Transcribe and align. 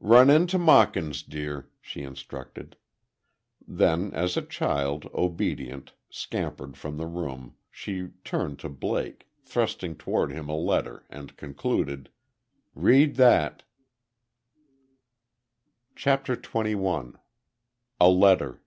"Run 0.00 0.28
in 0.28 0.48
to 0.48 0.58
Mawkins, 0.58 1.22
dear," 1.22 1.70
she 1.80 2.02
instructed. 2.02 2.74
Then, 3.64 4.12
as 4.12 4.34
the 4.34 4.42
child, 4.42 5.08
obedient, 5.14 5.92
scampered 6.10 6.76
from 6.76 6.96
the 6.96 7.06
room, 7.06 7.54
she 7.70 8.08
turned 8.24 8.58
to 8.58 8.68
Blake, 8.70 9.28
thrusting 9.44 9.94
toward 9.94 10.32
him 10.32 10.48
a 10.48 10.56
letter, 10.56 11.06
and 11.08 11.36
concluded: 11.36 12.10
"Read 12.74 13.14
that." 13.22 13.62
CHAPTER 15.94 16.34
TWENTY 16.34 16.74
ONE. 16.74 17.16
A 18.00 18.08
LETTER. 18.08 18.60